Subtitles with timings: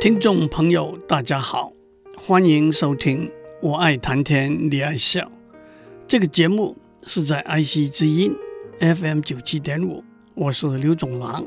[0.00, 1.74] 听众朋友，大家好，
[2.16, 3.26] 欢迎收听
[3.60, 5.20] 《我爱谈天你爱笑》
[6.08, 8.34] 这个节目，是在爱惜之音
[8.78, 10.02] FM 九七点五，
[10.34, 11.46] 我是刘总郎。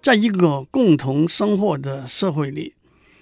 [0.00, 2.74] 在一个共同生活的社会里，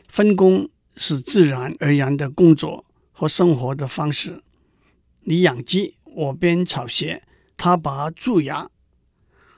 [0.06, 4.44] 分工是自然而然的工作和生活的方式。
[5.22, 7.24] 你养鸡，我编草鞋，
[7.56, 8.70] 他拔蛀牙，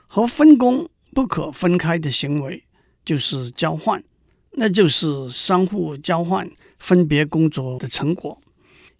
[0.06, 2.64] 和分工不可分开的行为
[3.04, 4.02] 就是交换。
[4.52, 8.40] 那就是相互交换分别工作的成果。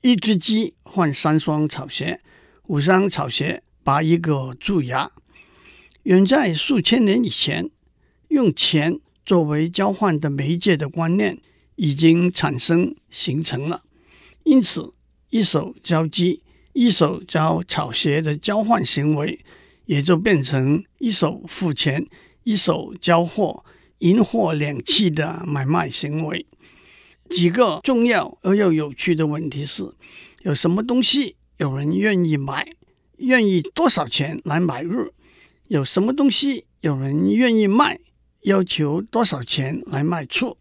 [0.00, 2.20] 一只鸡换三双草鞋，
[2.66, 5.10] 五双草鞋拔一个蛀牙。
[6.04, 7.70] 远在数千年以前，
[8.28, 11.38] 用钱作为交换的媒介的观念
[11.76, 13.84] 已经产生形成了。
[14.42, 14.94] 因此，
[15.30, 16.42] 一手交鸡，
[16.72, 19.44] 一手交草鞋的交换行为，
[19.86, 22.04] 也就变成一手付钱，
[22.42, 23.64] 一手交货。
[24.02, 26.44] 银货两讫的买卖行为，
[27.30, 29.84] 几个重要而又有趣的问题是：
[30.42, 32.68] 有什么东西有人愿意买，
[33.18, 35.12] 愿意多少钱来买入？
[35.68, 38.00] 有什么东西有人愿意卖，
[38.42, 40.58] 要求多少钱来卖出？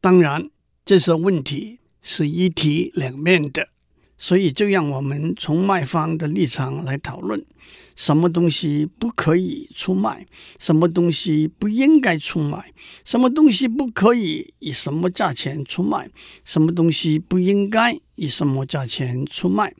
[0.00, 0.48] 当然，
[0.82, 3.68] 这些问题是一体两面的。
[4.22, 7.44] 所以，就让我们从卖方的立场来讨论：
[7.96, 10.24] 什么东西不可以出卖，
[10.60, 12.72] 什么东西不应该出卖，
[13.04, 16.08] 什么东西不可以以什么价钱出卖，
[16.44, 19.74] 什么东西不应该以什么价钱出卖。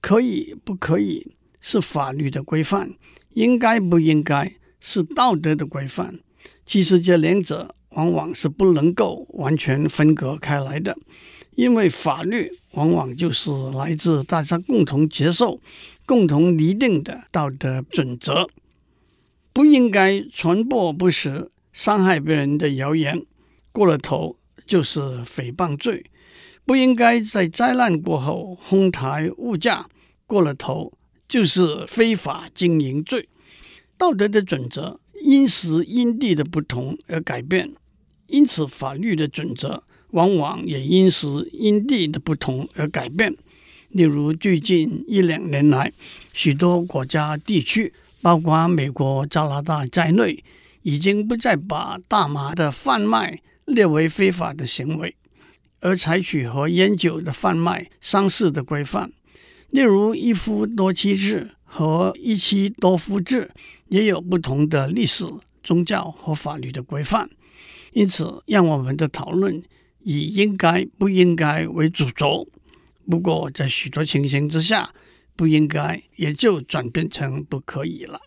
[0.00, 2.90] 可以不可以是法律的规范，
[3.34, 6.18] 应该不应该是道德的规范。
[6.66, 10.98] 其实这两者往往是不能够完全分隔开来的。
[11.58, 15.60] 因为法律往往就是来自大家共同接受、
[16.06, 18.48] 共同拟定的道德准则，
[19.52, 23.26] 不应该传播不实、伤害别人的谣言，
[23.72, 26.04] 过了头就是诽谤罪；
[26.64, 29.88] 不应该在灾难过后哄抬物价，
[30.28, 30.92] 过了头
[31.26, 33.28] 就是非法经营罪。
[33.96, 37.74] 道德的准则因时因地的不同而改变，
[38.28, 39.82] 因此法律的准则。
[40.10, 43.36] 往往也因时因地的不同而改变。
[43.90, 45.90] 例如，最近一两年来，
[46.32, 50.44] 许多国家地区，包括美国、加拿大在内，
[50.82, 55.16] 已经不再把大麻的贩卖列为非法的行为，
[55.80, 59.10] 而采取和烟酒的贩卖相似的规范。
[59.70, 63.50] 例如，一夫多妻制和一妻多夫制
[63.88, 65.24] 也有不同的历史、
[65.62, 67.30] 宗教和法律的规范。
[67.92, 69.62] 因此，让我们的讨论。
[70.10, 72.48] 以应该不应该为主轴，
[73.10, 74.90] 不过在许多情形之下，
[75.36, 78.18] 不应该也就转变成不可以了。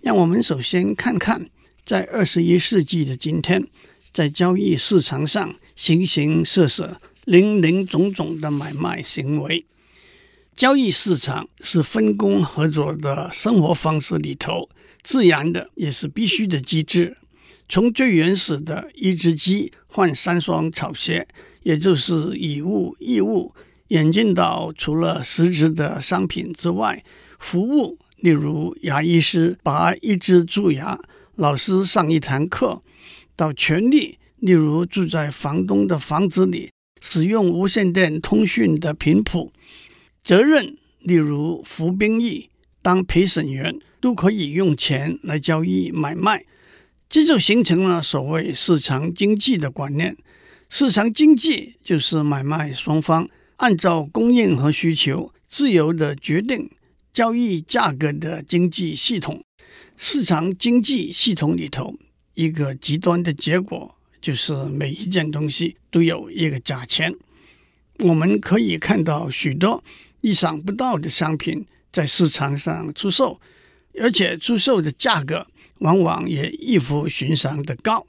[0.00, 1.48] 让我们首先看看，
[1.84, 3.64] 在二十一世纪的今天，
[4.12, 9.64] 在交易市场上形形色色、林林总总的买卖行为。
[10.56, 14.68] 交易市场是分工合作的生活方式里头
[15.04, 17.16] 自然的，也是必须的机制。
[17.66, 21.24] 从最原始的一只鸡换三双草鞋，
[21.62, 23.54] 也就是以物易物，
[23.88, 27.04] 演进到除了实质的商品之外，
[27.38, 30.98] 服务，例如牙医师拔一只蛀牙，
[31.36, 32.82] 老师上一堂课，
[33.36, 39.52] 到权利，例如住在房东的房子里，使用无线电通讯的频谱，
[40.24, 42.50] 责任，例如服兵役、
[42.82, 46.44] 当陪审员，都可以用钱来交易买卖。
[47.14, 50.16] 这就形成了所谓市场经济的观念。
[50.68, 56.68] 市场经济就是买卖双方按照供应和需求自由的决定
[57.12, 59.44] 交易价格的经济系统。
[59.96, 61.94] 市场经济系统里头，
[62.34, 67.14] 一个极端的结果就是每一件东西都有一个价钱。
[68.00, 69.84] 我们可以看到许多
[70.20, 73.40] 意想不到的商品在市场上出售，
[74.00, 75.46] 而且出售的价格。
[75.84, 78.06] 往往也异乎寻常的高。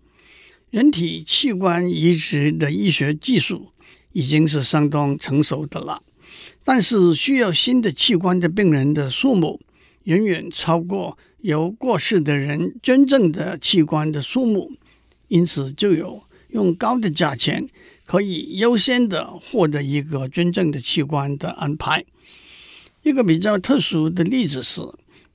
[0.69, 3.72] 人体器官移植的医学技术
[4.13, 6.01] 已经是相当成熟的了，
[6.63, 9.60] 但是需要新的器官的病人的数目
[10.04, 14.71] 远远超过由过世的人捐赠的器官的数目，
[15.28, 17.68] 因此就有用高的价钱
[18.06, 22.06] 可以优先的获得一个捐赠的器官的安排。
[23.04, 24.81] 一个比较特殊的例子是，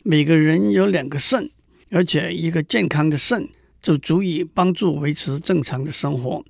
[0.03, 1.51] 每个人有两个肾。
[1.91, 3.49] 而且，一个健康的肾
[3.83, 6.45] 就足以帮助维持正常的生活，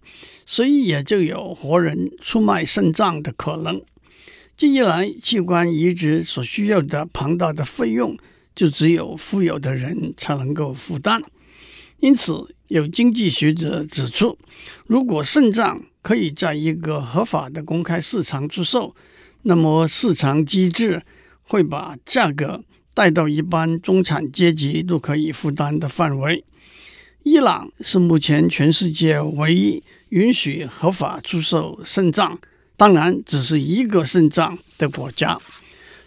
[0.44, 3.80] 所以也就有活人出卖肾脏的可能。
[4.56, 8.14] 这一来，器官移植所需要的庞大的费用，
[8.54, 11.22] 就只有富有的人才能够负担。
[12.00, 14.38] 因此，有经济学者指出，
[14.86, 18.94] 如果肾脏可以在一个合法的公开市场出售，
[19.42, 21.02] 那么市场机制
[21.44, 22.62] 会把价格
[22.94, 26.44] 带到一般中产阶级都可以负担的范围。
[27.22, 32.38] 伊朗是目前全世界唯一允许合法出售肾脏，
[32.76, 35.38] 当然只是一个肾脏的国家。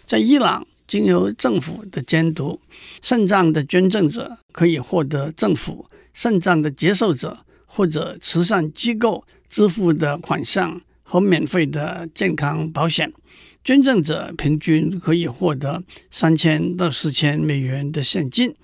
[0.06, 2.60] 在伊朗，经由政府的监督，
[3.00, 13.12] 肾脏的捐赠者可以获得政府、肾脏的接受者或者慈善机构支付的款项和免费的健康保险。
[13.64, 18.54] 捐赠者平均可以获得三千到四千美元的现金。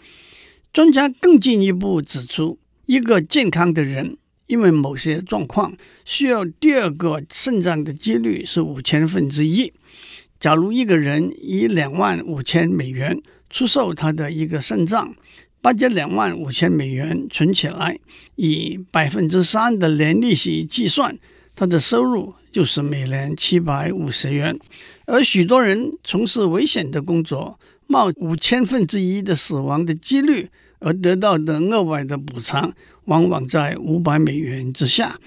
[0.75, 5.75] 专家更进一步指出，一个健康的人因为某些状况
[6.05, 9.73] 需要第二个肾脏的几率是五千分之一。
[10.39, 15.15] 假如一个人以两万五千美元出售他的一个肾脏，
[15.63, 17.99] 把这两万五千美元存起来，
[18.37, 21.19] 以百分之三的年利息计算，
[21.57, 24.59] 他的收入就是每年七百五十元。
[25.07, 30.49] 而许多人从事危险的工作，冒五千分之一的死亡的几率
[30.79, 32.73] 而得到的额外的补偿，
[33.07, 35.19] 往往在五百美元之下。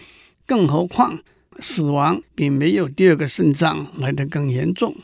[0.46, 1.20] 更何况，
[1.60, 4.96] 死亡比没有第二个肾脏来得更严重。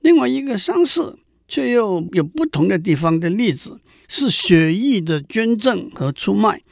[0.00, 6.62] 另外一个相似却又有不同的地方的例子是血液的捐赠和出卖。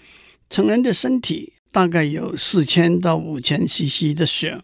[0.50, 4.62] 成人的身体大概有四千到五千 CC 的血，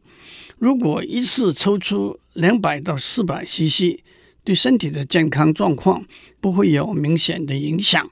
[0.59, 3.99] 如果一次抽出两百到四百 CC。
[4.45, 6.07] 对身体的健康状况
[6.41, 8.11] 不会有明显的影响。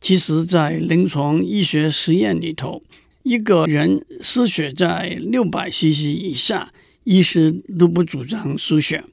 [0.00, 2.82] 其实，在临床医学实验里头，
[3.22, 6.72] 一个人失血在六百 CC 以下，
[7.04, 9.04] 医师都不主张输血。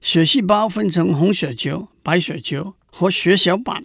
[0.00, 3.84] 血细胞分成红血球、白血球和血小板。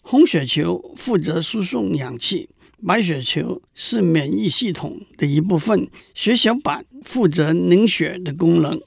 [0.00, 2.48] 红血球负责输送氧气，
[2.86, 8.80] 白血球是免疫系统的一部分，血小板负责凝血的功能。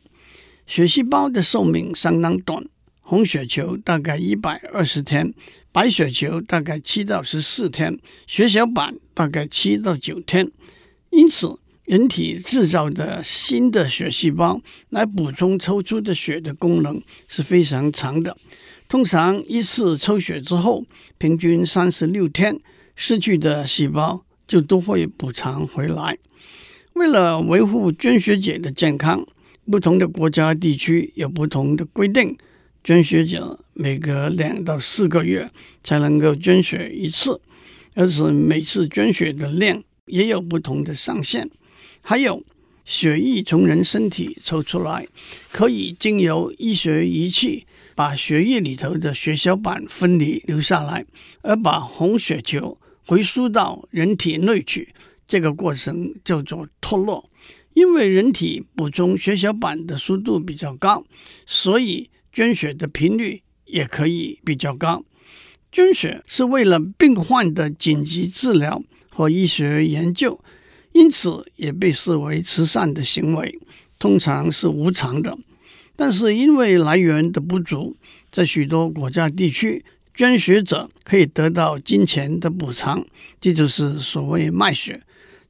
[0.65, 2.65] 血细胞的寿命相当短，
[3.01, 5.33] 红血球大概一百二十天，
[5.71, 10.49] 白血球大概七到十四天，血小板大概七到九天。
[11.09, 18.35] 因此，人体制造的新的血细胞来补充抽出的血的功能是非常长的。
[18.87, 20.85] 通常一次抽血之后，
[21.17, 22.57] 平均三十六天，
[22.95, 26.17] 失去的细胞就都会补偿回来。
[26.93, 29.25] 为了维护捐血者的健康。
[29.65, 32.37] 不同的国家地区有不同的规定，
[32.83, 35.49] 捐血者每隔两到四个月
[35.81, 37.39] 才能够捐血一次，
[37.93, 41.49] 而且每次捐血的量也有不同的上限。
[42.01, 42.43] 还有，
[42.83, 45.07] 血液从人身体抽出来，
[45.49, 51.05] 可以经由医学仪器把血液里头的血小板分离留下来，
[51.41, 54.93] 而把红血球回输到人体内去，
[55.27, 57.29] 这个过程叫做脱落。
[57.73, 61.03] 因为人体补充血小板的速度比较高，
[61.45, 65.03] 所以捐血的频率也可以比较高。
[65.71, 70.39] 捐血是为了病患的紧急治疗和医学研究，
[70.91, 73.59] 因此也被视为慈善的行为，
[73.97, 75.35] 通常是无偿的。
[75.95, 77.95] 但是因为来源的不足，
[78.31, 79.83] 在许多国家地区，
[80.13, 83.05] 捐血者可以得到金钱的补偿，
[83.39, 85.01] 这就是所谓卖血。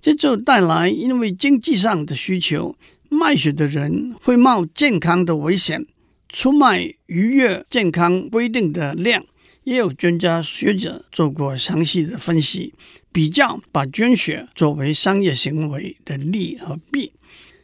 [0.01, 2.75] 这就带来，因为经济上的需求，
[3.09, 5.85] 卖血的人会冒健康的危险，
[6.29, 9.23] 出卖逾越健康规定的量。
[9.63, 12.73] 也有专家学者做过详细的分析，
[13.13, 17.13] 比较把捐血作为商业行为的利和弊。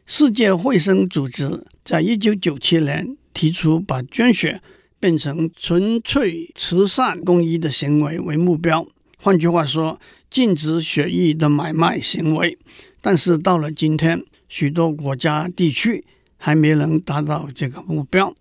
[0.06, 4.62] 世界卫生组织在一九九七年提出把捐血
[5.00, 8.86] 变成纯粹慈善公益的行为为目标。
[9.22, 12.58] 换句话说，禁止血液的买卖行为，
[13.02, 16.04] 但是到了今天，许多国家地区
[16.38, 18.36] 还没能达到这个目标。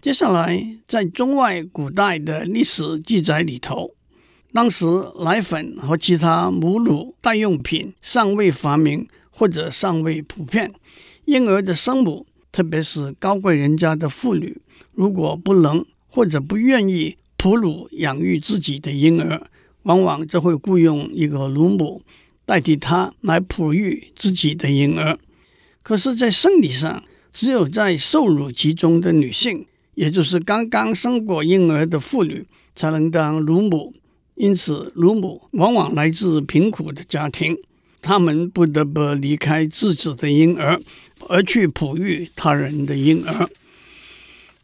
[0.00, 3.94] 接下来，在中外古代的历史记载里头，
[4.52, 4.86] 当时
[5.24, 10.72] 奶粉和其他母乳代用品尚未发明或者尚未普遍，
[11.24, 14.56] 婴儿的生母，特别是高贵人家的妇女，
[14.92, 19.48] 如果不能或者不愿意哺乳养育自己的婴儿。
[19.84, 22.02] 往往就会雇佣一个乳母
[22.44, 25.18] 代替他来哺育自己的婴儿。
[25.82, 32.44] 可是，在生理上，只有在受乳期中的女性，也就是刚刚生过婴儿的妇女，
[32.74, 33.94] 才能当乳母。
[34.34, 37.56] 因此，乳母往往来自贫苦的家庭，
[38.02, 40.78] 她们不得不离开自己的婴儿，
[41.28, 43.48] 而去哺育他人的婴儿。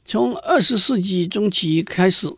[0.05, 2.29] 从二十世纪中期开始。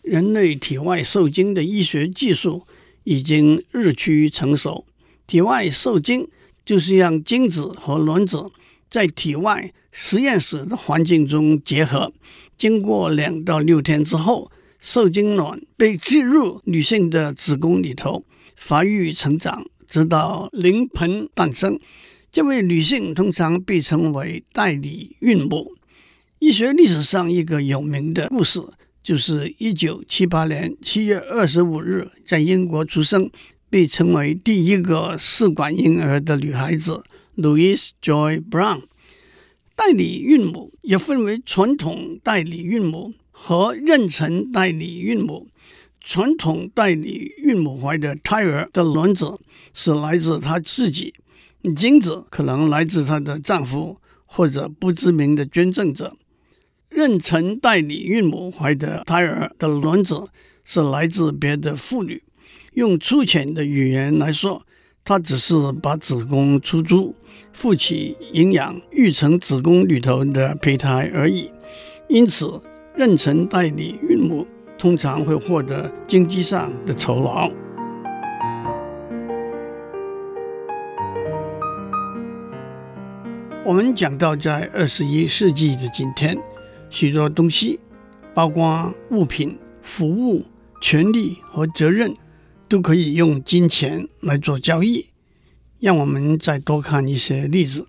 [0.00, 2.66] 人类体外受精的医学技术
[3.04, 4.86] 已经日趋成熟。
[5.26, 6.26] 体外受精
[6.64, 8.50] 就是让精子和卵子
[8.88, 12.10] 在体外实验室的环境中结合，
[12.56, 18.24] 经过两到六天之后，受精卵被置入女性的子宫里头，
[18.56, 21.78] 发育成长，直到临盆诞生。
[22.32, 25.74] 这位女性通常被称为代理孕母。
[26.40, 28.62] 医学历史上一个有名的故事，
[29.02, 33.28] 就是一九七八年七月二十五日在英国出生，
[33.68, 37.02] 被称为第一个试管婴儿的女孩子
[37.36, 38.82] Louise Joy Brown。
[39.74, 45.48] 代理孕母也分为传统代理孕母和妊娠代理孕母。
[46.00, 49.38] 传统代理孕母怀的胎儿的卵子
[49.74, 51.12] 是来自她自己，
[51.76, 56.16] 精子可能来自她的丈夫或者不知名的捐赠者。
[56.98, 60.26] 妊娠代理孕母怀的胎儿的卵子
[60.64, 62.20] 是来自别的妇女。
[62.72, 64.66] 用粗浅的语言来说，
[65.04, 67.14] 她只是把子宫出租。
[67.52, 71.48] 负起营养育成子宫里头的胚胎而已，
[72.08, 72.60] 因此
[72.96, 74.44] 妊娠代理孕母
[74.76, 77.48] 通常会获得经济上的酬劳。
[83.64, 86.36] 我们讲到，在二十一世纪的今天，
[86.90, 87.78] 许多东西，
[88.34, 90.44] 包括物品、服务、
[90.80, 92.14] 权利和责任，
[92.68, 95.06] 都可以用金钱来做交易。
[95.80, 97.86] 让我们再多看一些例子。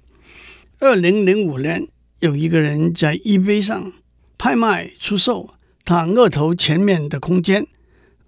[0.79, 1.87] 二零零五年，
[2.19, 3.91] 有一个人在 eBay 上
[4.37, 5.49] 拍卖出售
[5.83, 7.65] 他额头前面的空间，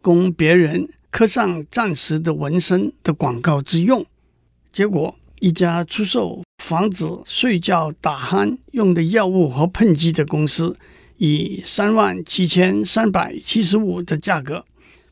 [0.01, 4.03] 供别人刻上暂时的纹身的广告之用。
[4.73, 10.77] 结果，一家出售防止睡觉打鼾用的药物和喷剂的公司，
[11.17, 14.63] 以三万七千三百七十五的价格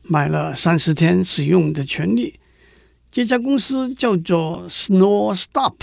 [0.02, 2.38] 买了三十天使用的权利。
[3.10, 5.74] 这家公司叫做 Snore Stop，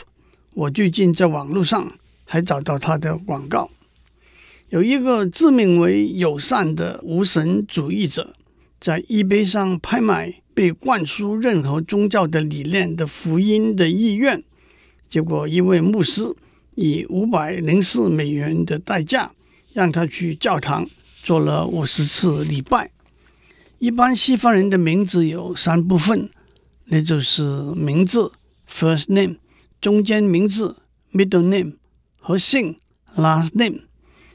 [0.53, 1.91] 我最近在网络上
[2.23, 3.69] 还找到它的广告。
[4.69, 8.33] 有一个自命为友善的无神主义者，
[8.79, 14.41] 在 eBay 上拍卖被灌输任何宗教的理念的福音的意愿，
[15.07, 16.35] 结果一位牧师
[16.75, 19.31] 以五百零四美元的代价
[19.73, 20.87] 让他去教堂
[21.23, 22.91] 做了五十次礼拜。
[23.79, 26.29] 一般西方人的名字有三部分。
[26.89, 27.43] 那就是
[27.75, 28.31] 名字
[28.69, 29.35] （first name）、
[29.81, 30.77] 中间名字
[31.11, 31.73] （middle name）
[32.17, 32.77] 和姓
[33.15, 33.81] （last name）。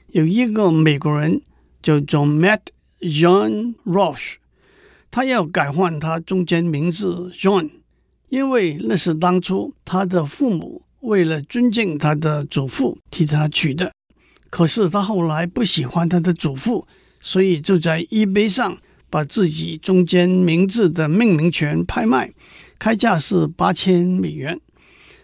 [0.08, 1.40] 有一个美国人
[1.82, 2.60] 叫做 Matt
[3.00, 4.34] John roch
[5.10, 7.70] 他要改换他中间名字 John，
[8.32, 13.92] 因为那是当初他的父母为了尊敬他的祖父替他取的。
[14.48, 16.86] 可是他后来不喜欢他的祖父，
[17.20, 18.78] 所以就在 eBay 上。
[19.12, 22.32] 把自己中间名字的命名权拍卖，
[22.78, 24.58] 开价是八千美元。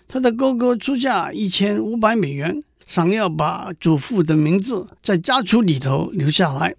[0.07, 6.75] 他的哥哥出价一千五百美元，想要把祖父的名字在家族里头留下来。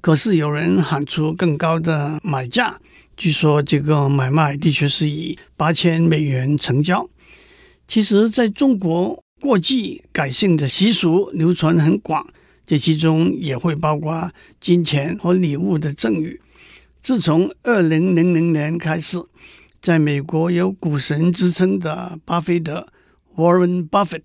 [0.00, 2.78] 可是有人喊出更高的买价，
[3.16, 7.08] 据说这个买卖的确是以八千美元成交。
[7.86, 12.26] 其实，在中国，过继改姓的习俗流传很广，
[12.64, 16.40] 这其中也会包括金钱和礼物的赠与。
[17.02, 19.18] 自从二零零零年开始，
[19.80, 22.86] 在美国有股神之称的巴菲特
[23.36, 24.22] （Warren Buffett）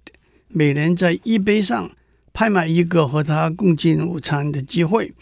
[0.47, 1.91] 每年在 eBay 上
[2.31, 5.13] 拍卖一个和他共进午餐的机会。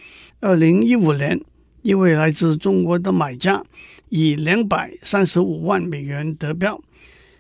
[0.42, 1.42] 二零一五年，
[1.86, 3.64] 一位来自中国的买家
[4.10, 6.82] 以两百三十五万美元得标，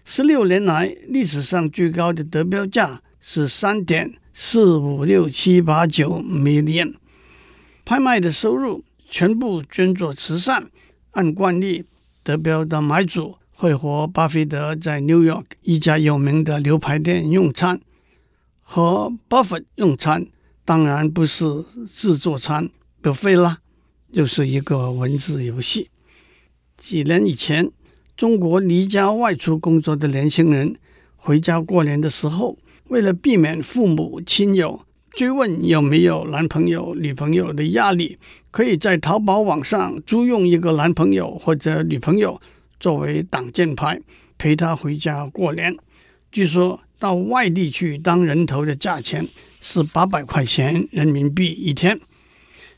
[0.05, 6.93] 十六年来历史上最高的得标价是三点四五六七八九 million。
[7.83, 8.85] 拍卖的收入。
[9.07, 10.69] 全部捐作慈善。
[11.11, 11.85] 按惯例，
[12.23, 17.79] 得标的买主会和巴菲特在纽约一家有名的牛排店用餐。
[18.61, 20.27] 和巴菲特用餐
[20.65, 21.45] 当然不是
[21.87, 22.69] 自助餐
[23.01, 23.59] ，buffet 啦，
[24.15, 25.89] 就是一个文字游戏。
[26.77, 27.69] 几年以前，
[28.15, 30.73] 中国离家外出工作的年轻人
[31.17, 32.57] 回家过年的时候，
[32.87, 34.79] 为了避免父母亲友，
[35.11, 38.17] 追问有没有男朋友、女朋友的压力，
[38.51, 42.39] 可以在淘宝网上租用一个男朋友或者女朋友
[42.79, 43.99] 作为挡箭牌，
[44.37, 45.75] 陪他回家过年。
[46.31, 49.27] 据说到外地去当人头的价钱
[49.59, 51.99] 是八百块钱人民币一天。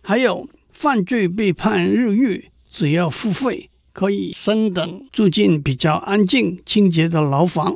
[0.01, 0.47] 还有
[0.79, 7.75] 犯罪被判入狱，只要付费可以升等住进比较安静、清洁的牢房。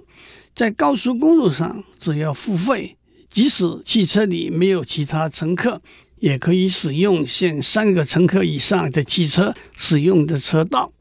[0.53, 2.96] 在高速公路上，只要付费。
[3.27, 5.81] 即使汽车里没有其他乘客，
[6.20, 10.93] 也可以使用限三个乘客以上的汽车使用的车道。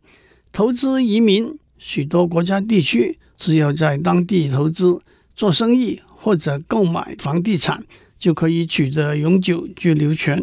[0.52, 5.02] 投资移民，许多国家地区只要在当地投资、
[5.36, 7.84] 做生意或者购买房地产，
[8.18, 10.42] 就可以取得永久居留权。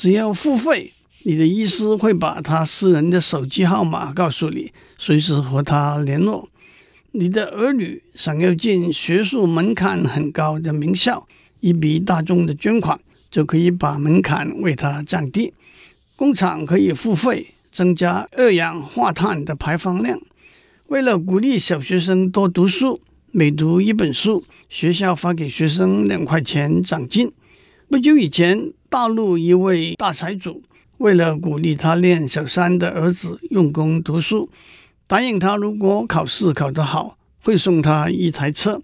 [0.00, 6.48] 只要付费，你的医师会把他私人的手机号码告诉你，随时和他联络。
[7.12, 11.28] 你的儿女想要进学术门槛很高的名校，
[11.60, 12.98] 一笔大众的捐款
[13.30, 15.52] 就可以把门槛为他降低。
[16.16, 20.18] 工厂可以付费增加二氧化碳的排放量。
[20.86, 22.98] 为了鼓励小学生多读书，
[23.32, 27.30] 每读一本书，学校发给学生两块钱奖金。
[27.90, 30.62] 不久以前，大陆一位大财主
[30.98, 34.48] 为了鼓励他练小三的儿子用功读书。
[35.08, 38.80] 答应他，如果考试考得好，会送他一台车。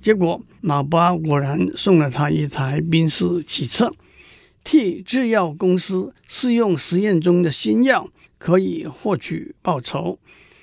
[0.00, 3.92] 结果，老爸果然送了他一台宾士汽车。
[4.64, 8.08] 替制药公司试用实验中的新药，
[8.38, 10.18] 可以获取报酬。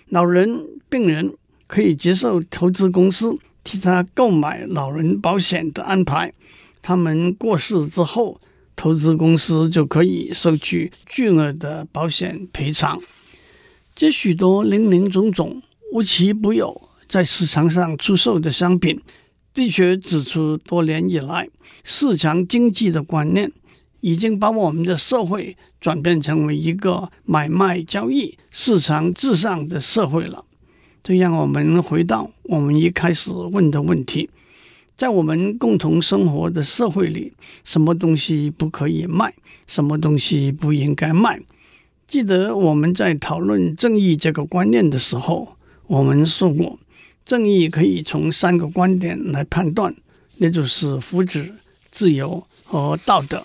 [0.09, 1.35] 老人、病人
[1.67, 6.33] 可以接受投资公司替他购买老人保险的安排。
[6.83, 8.39] 他们过世之后，
[8.75, 13.01] 投资公司就可以收取巨额的保险赔偿。
[13.95, 15.61] 这许多林林总总、
[15.93, 18.99] 无奇不有在市场上出售的商品，
[19.53, 21.47] 的确指出多年以来
[21.83, 23.51] 市场经济的观念
[24.01, 30.43] 已经把我们的社会转变成为一个买卖交易、市场至上的社会了。
[31.01, 34.29] 这让我们回到我们一开始问的问题：
[35.03, 37.33] 在我们共同生活的社会里，
[37.65, 39.33] 什么东西不可以卖？
[39.67, 41.41] 什么东西不应该卖？
[42.07, 45.57] 记得我们在讨论正义这个观念的时候，
[45.87, 46.79] 我们说过，
[47.25, 49.93] 正义可以从三个观点来判断，
[50.37, 51.51] 那就是福祉、
[51.91, 53.43] 自由和道德。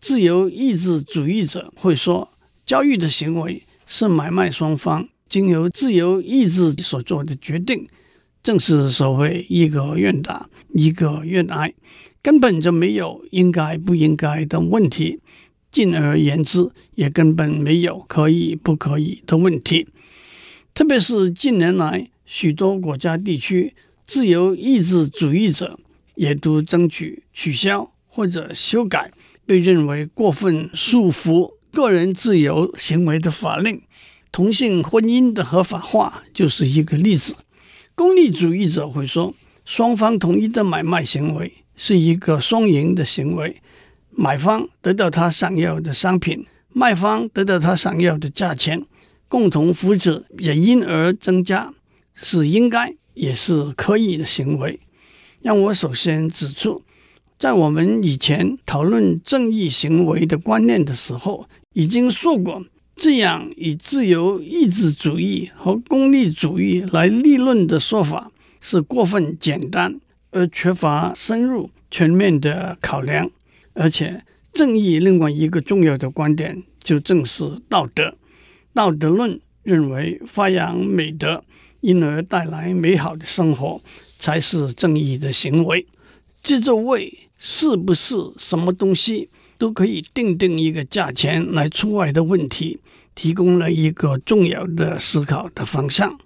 [0.00, 2.26] 自由意志主义者会说，
[2.64, 7.86] 交易的行为是买卖双方经由自由意志所做的决定，
[8.42, 11.72] 正是所谓一个愿打，一个愿挨，
[12.22, 15.20] 根本就没有应该不应该的问题。
[15.72, 19.86] 进而言之，也根本没有可以不可以的问题。
[20.74, 23.74] 特别是近年来，许多国家地区
[24.06, 25.78] 自由意志主义者
[26.16, 29.12] 也都争取取消或者修改
[29.46, 33.80] 被认为过分束缚个人自由行为的法令。
[34.32, 37.34] 同性婚姻的合法化就是一个例子。
[37.94, 39.34] 功利主义者会说，
[39.70, 43.62] 双方同意的买卖行为是一个双赢的行为。
[44.10, 48.82] 买方得到他想要的商品，卖方得到他想要的价钱，
[49.28, 51.72] 共同福祉也因而增加，
[52.14, 54.80] 是应该也是可以的行为。
[55.40, 56.82] 让我首先指出，
[57.38, 62.60] 在我们以前讨论正义行为的观念的时候，已经说过，
[62.96, 73.30] 这样以自由意志主义和功利主义来立论的说法是过分简单而缺乏深入全面的考量。
[73.72, 78.16] 而且，正义另外一个重要的观点就正是道德。
[78.74, 81.44] 道德论认为，发扬美德，
[81.80, 83.80] 因而带来美好的生活，
[84.18, 85.86] 才是正义的行为。
[86.42, 92.78] 这就为是不是什么东西都可以定定一个价钱来出卖的问题，
[93.14, 96.18] 提供了一个重要的思考的方向。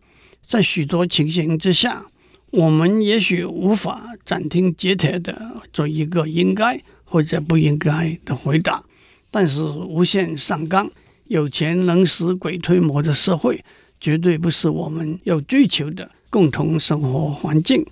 [0.46, 2.06] 在许多情形之下，
[2.56, 6.80] 我们也许无法斩钉截铁地做一个应该。
[7.06, 8.82] 或者不应该的回答，
[9.30, 10.90] 但是无限上纲、
[11.28, 13.62] 有钱能使鬼推磨的社会，
[14.00, 17.86] 绝对不是我们要追求的共同生活环境。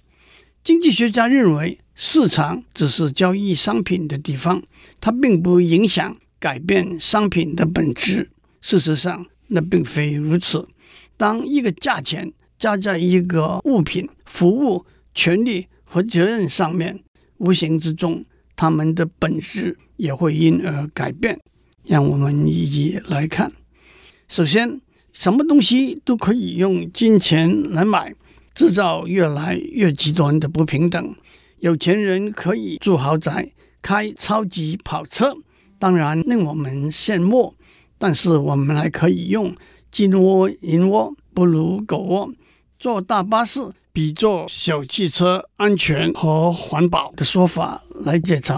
[0.65, 4.61] 经济学家认为，市场只是交易商品的地方，
[5.01, 8.29] 它并不影响改变商品的本质。
[8.61, 10.67] 事实上，那并非如此。
[11.17, 16.97] 当一个价钱加在一个物品、服务、权利和责任上面，
[17.39, 21.41] 无形之中，他们的本质也会因而改变。
[21.83, 23.51] 让我们一一来看。
[24.29, 24.81] 首先，
[25.13, 28.15] 什么东西都可以用金钱来买，
[28.55, 31.17] 制造越来越极端的不平等。
[31.59, 33.51] 有钱人可以住豪宅、
[33.83, 35.35] 开超级跑车，
[35.81, 37.57] 当然令我们羡慕。
[37.99, 39.53] 但是我们还可以用
[39.91, 42.33] “金窝银窝不如狗窝”，
[42.83, 43.61] 坐大巴士。
[43.93, 48.53] 比坐小汽车安全和环保的说法来解释，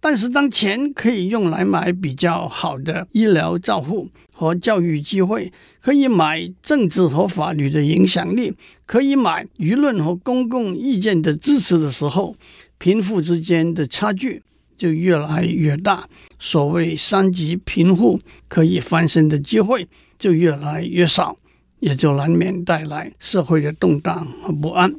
[0.00, 8.54] 但是当钱可以用来买比较好的医疗照护和教育机会，可以买政治和法律的影响力，
[8.86, 12.34] 可以买舆论和公共意见的支持的时候，
[12.78, 14.42] 贫富之间的差距
[14.78, 16.08] 就越来越大。
[16.40, 19.86] 所谓三级贫富可以翻身的机会
[20.18, 21.36] 就越来越少。
[21.82, 24.94] 也就难免带来社会的动荡和不安。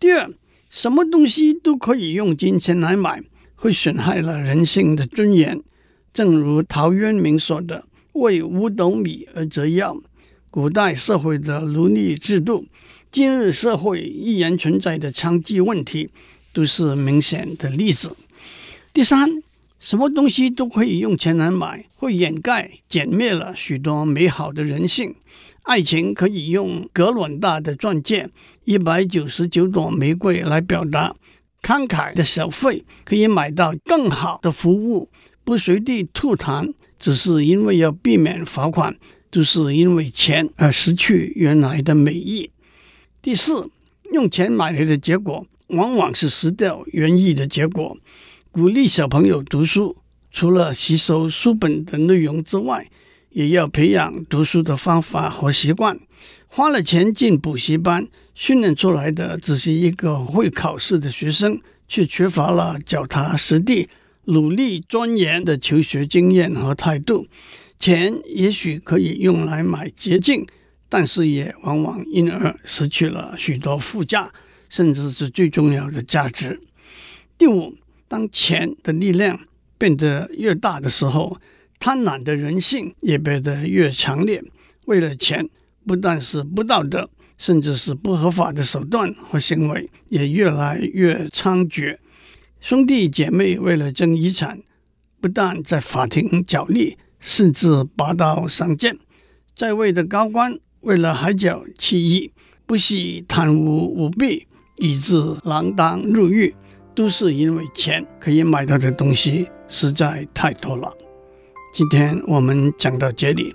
[0.00, 0.30] 第二，
[0.70, 3.22] 什么东西都可以用金钱来买，
[3.54, 5.60] 会损害了人性的尊严。
[6.14, 9.94] 正如陶渊明说的：“为五斗米而折腰。”
[10.50, 12.64] 古代社会的奴隶制度，
[13.12, 16.08] 今日社会依然存在的娼妓问题，
[16.54, 18.16] 都是明显的例子。
[18.94, 19.42] 第三，
[19.78, 25.14] 什么东西都可以用钱来买，会掩盖、减灭了许多美好的人性。
[25.66, 28.30] 爱情可以用格伦大的钻戒、
[28.64, 31.16] 一百九十九朵玫瑰来表达；
[31.60, 35.08] 慷慨的小费可以买到更好的服务；
[35.42, 38.96] 不随地吐痰，只是因为要避免罚款，
[39.32, 42.48] 就是因为钱而失去原来的美意。
[43.20, 43.68] 第四，
[44.12, 47.98] 用钱买来的结果，往往是失掉原意的结果。
[48.52, 49.96] 鼓励小朋友读书，
[50.30, 52.88] 除了吸收书本的内容之外，
[53.36, 56.00] 也要培养读书的方法和习惯。
[56.46, 63.90] 花了钱进补习班，训练出来的只是一个会考试的学生，却缺乏了脚踏实地、
[64.24, 67.26] 努力钻研的求学经验和态度。
[67.78, 70.46] 钱也许可以用来买捷径，
[70.88, 74.32] 但是也往往因而失去了许多附加，
[74.70, 76.58] 甚至是最重要的价值。
[77.36, 77.76] 第五。
[78.08, 79.36] 当钱的力量
[79.76, 81.36] 变得越大的时候，
[81.78, 84.42] 贪婪的人性也变得越强烈。
[84.86, 85.48] 为了钱，
[85.86, 91.96] 不但是不道德，甚至是不合法的手段和行为也越来越猖獗。
[92.60, 94.60] 兄弟姐妹为了争遗产，
[95.20, 98.98] 不但在法庭角力，甚至拔刀相见。
[99.54, 102.32] 在位的高官为了海角七亿，
[102.66, 106.54] 不惜贪污舞弊，以致锒铛入狱。
[106.94, 110.90] 都是因为钱可以买到的东西实在太多了。
[111.76, 113.54] 今天我们讲到这里，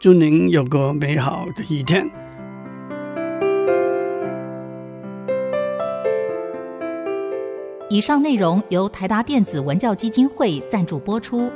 [0.00, 2.10] 祝您有个美好的一天。
[7.90, 11.52] 以上内容由台达电子文教基金会赞助播出。